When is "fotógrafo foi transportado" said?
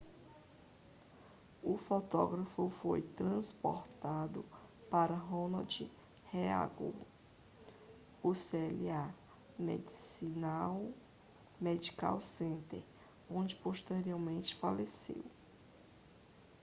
1.77-4.43